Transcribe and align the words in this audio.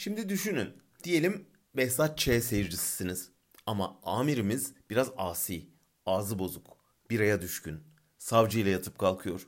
Şimdi 0.00 0.28
düşünün. 0.28 0.68
Diyelim 1.04 1.46
Behzat 1.76 2.18
Ç 2.18 2.42
seyircisisiniz. 2.42 3.30
Ama 3.66 4.00
amirimiz 4.02 4.74
biraz 4.90 5.10
asi, 5.16 5.66
ağzı 6.06 6.38
bozuk, 6.38 6.76
biraya 7.10 7.42
düşkün, 7.42 7.80
savcıyla 8.18 8.70
yatıp 8.70 8.98
kalkıyor. 8.98 9.46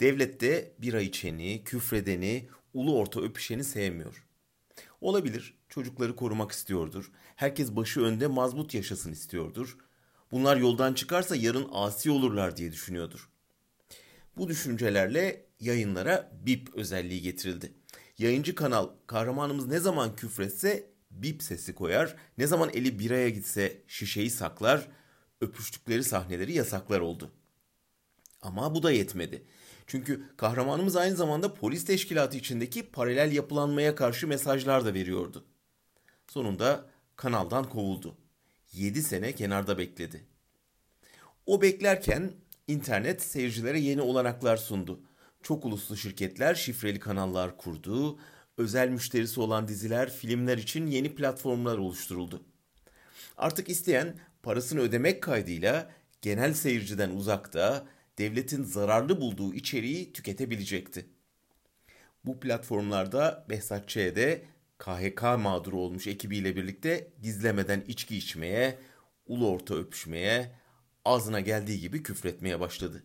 Devlet 0.00 0.40
de 0.40 0.74
bira 0.78 1.00
içeni, 1.00 1.64
küfredeni, 1.64 2.48
ulu 2.74 2.98
orta 2.98 3.20
öpüşeni 3.20 3.64
sevmiyor. 3.64 4.26
Olabilir, 5.00 5.58
çocukları 5.68 6.16
korumak 6.16 6.52
istiyordur. 6.52 7.10
Herkes 7.36 7.70
başı 7.70 8.00
önde 8.00 8.26
mazbut 8.26 8.74
yaşasın 8.74 9.12
istiyordur. 9.12 9.78
Bunlar 10.30 10.56
yoldan 10.56 10.94
çıkarsa 10.94 11.36
yarın 11.36 11.68
asi 11.72 12.10
olurlar 12.10 12.56
diye 12.56 12.72
düşünüyordur. 12.72 13.28
Bu 14.36 14.48
düşüncelerle 14.48 15.46
yayınlara 15.60 16.32
bip 16.46 16.74
özelliği 16.74 17.22
getirildi. 17.22 17.72
Yayıncı 18.18 18.54
kanal 18.54 18.88
kahramanımız 19.06 19.66
ne 19.66 19.78
zaman 19.78 20.16
küfretse 20.16 20.90
bip 21.10 21.42
sesi 21.42 21.74
koyar, 21.74 22.16
ne 22.38 22.46
zaman 22.46 22.70
eli 22.74 22.98
biraya 22.98 23.28
gitse 23.28 23.82
şişeyi 23.86 24.30
saklar, 24.30 24.88
öpüştükleri 25.40 26.04
sahneleri 26.04 26.52
yasaklar 26.52 27.00
oldu. 27.00 27.30
Ama 28.42 28.74
bu 28.74 28.82
da 28.82 28.92
yetmedi. 28.92 29.44
Çünkü 29.86 30.24
kahramanımız 30.36 30.96
aynı 30.96 31.16
zamanda 31.16 31.54
polis 31.54 31.84
teşkilatı 31.84 32.36
içindeki 32.36 32.90
paralel 32.90 33.32
yapılanmaya 33.32 33.94
karşı 33.94 34.28
mesajlar 34.28 34.84
da 34.84 34.94
veriyordu. 34.94 35.44
Sonunda 36.26 36.86
kanaldan 37.16 37.68
kovuldu. 37.68 38.16
7 38.72 39.02
sene 39.02 39.32
kenarda 39.32 39.78
bekledi. 39.78 40.24
O 41.46 41.62
beklerken 41.62 42.32
internet 42.66 43.22
seyircilere 43.22 43.78
yeni 43.80 44.00
olanaklar 44.02 44.56
sundu. 44.56 45.00
Çok 45.42 45.64
uluslu 45.64 45.96
şirketler 45.96 46.54
şifreli 46.54 46.98
kanallar 46.98 47.56
kurdu, 47.56 48.18
özel 48.58 48.88
müşterisi 48.88 49.40
olan 49.40 49.68
diziler, 49.68 50.10
filmler 50.12 50.58
için 50.58 50.86
yeni 50.86 51.14
platformlar 51.14 51.78
oluşturuldu. 51.78 52.42
Artık 53.36 53.68
isteyen 53.68 54.18
parasını 54.42 54.80
ödemek 54.80 55.22
kaydıyla 55.22 55.90
genel 56.22 56.54
seyirciden 56.54 57.10
uzakta 57.10 57.86
devletin 58.18 58.64
zararlı 58.64 59.20
bulduğu 59.20 59.54
içeriği 59.54 60.12
tüketebilecekti. 60.12 61.06
Bu 62.24 62.40
platformlarda 62.40 63.46
Behzat 63.50 63.88
Ç'de 63.88 64.44
KHK 64.78 65.22
mağduru 65.22 65.78
olmuş 65.78 66.06
ekibiyle 66.06 66.56
birlikte 66.56 67.12
gizlemeden 67.22 67.84
içki 67.88 68.16
içmeye, 68.16 68.78
ulu 69.26 69.50
orta 69.50 69.74
öpüşmeye, 69.74 70.52
ağzına 71.04 71.40
geldiği 71.40 71.80
gibi 71.80 72.02
küfretmeye 72.02 72.60
başladı. 72.60 73.04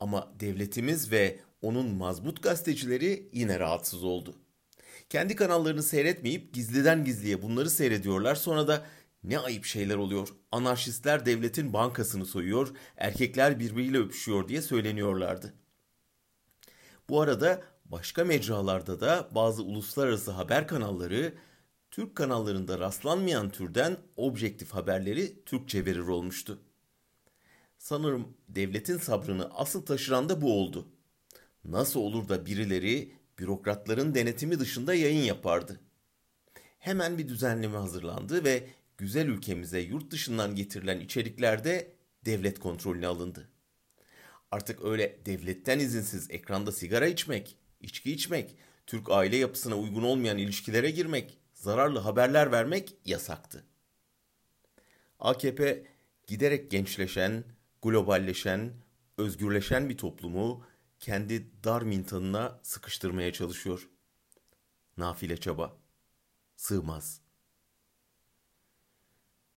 Ama 0.00 0.32
devletimiz 0.40 1.12
ve 1.12 1.40
onun 1.62 1.94
mazbut 1.94 2.42
gazetecileri 2.42 3.28
yine 3.32 3.60
rahatsız 3.60 4.04
oldu. 4.04 4.34
Kendi 5.08 5.36
kanallarını 5.36 5.82
seyretmeyip 5.82 6.54
gizliden 6.54 7.04
gizliye 7.04 7.42
bunları 7.42 7.70
seyrediyorlar. 7.70 8.34
Sonra 8.34 8.68
da 8.68 8.86
ne 9.24 9.38
ayıp 9.38 9.64
şeyler 9.64 9.96
oluyor. 9.96 10.28
Anarşistler 10.52 11.26
devletin 11.26 11.72
bankasını 11.72 12.26
soyuyor, 12.26 12.72
erkekler 12.96 13.60
birbiriyle 13.60 13.98
öpüşüyor 13.98 14.48
diye 14.48 14.62
söyleniyorlardı. 14.62 15.54
Bu 17.08 17.20
arada 17.20 17.62
başka 17.84 18.24
mecralarda 18.24 19.00
da 19.00 19.28
bazı 19.34 19.62
uluslararası 19.62 20.30
haber 20.30 20.68
kanalları 20.68 21.34
Türk 21.90 22.16
kanallarında 22.16 22.78
rastlanmayan 22.78 23.50
türden 23.50 23.96
objektif 24.16 24.70
haberleri 24.70 25.44
Türkçe 25.44 25.84
verir 25.84 25.98
olmuştu. 25.98 26.58
Sanırım 27.78 28.36
devletin 28.48 28.98
sabrını 28.98 29.54
asıl 29.54 29.86
taşıran 29.86 30.28
da 30.28 30.42
bu 30.42 30.60
oldu. 30.60 30.88
Nasıl 31.64 32.00
olur 32.00 32.28
da 32.28 32.46
birileri 32.46 33.12
bürokratların 33.38 34.14
denetimi 34.14 34.58
dışında 34.60 34.94
yayın 34.94 35.22
yapardı? 35.22 35.80
Hemen 36.78 37.18
bir 37.18 37.28
düzenleme 37.28 37.78
hazırlandı 37.78 38.44
ve 38.44 38.68
güzel 38.98 39.26
ülkemize 39.26 39.80
yurt 39.80 40.10
dışından 40.10 40.54
getirilen 40.54 41.00
içeriklerde 41.00 41.92
devlet 42.24 42.58
kontrolüne 42.58 43.06
alındı. 43.06 43.48
Artık 44.50 44.84
öyle 44.84 45.18
devletten 45.26 45.78
izinsiz 45.78 46.30
ekranda 46.30 46.72
sigara 46.72 47.06
içmek, 47.06 47.56
içki 47.80 48.12
içmek, 48.12 48.56
Türk 48.86 49.10
aile 49.10 49.36
yapısına 49.36 49.78
uygun 49.78 50.02
olmayan 50.02 50.38
ilişkilere 50.38 50.90
girmek, 50.90 51.38
zararlı 51.54 51.98
haberler 51.98 52.52
vermek 52.52 52.94
yasaktı. 53.04 53.64
AKP 55.20 55.86
giderek 56.26 56.70
gençleşen, 56.70 57.44
globalleşen, 57.82 58.72
özgürleşen 59.18 59.88
bir 59.88 59.98
toplumu 59.98 60.64
kendi 60.98 61.64
dar 61.64 61.82
mintanına 61.82 62.60
sıkıştırmaya 62.62 63.32
çalışıyor. 63.32 63.88
Nafile 64.96 65.36
çaba. 65.36 65.76
Sığmaz.'' 66.56 67.25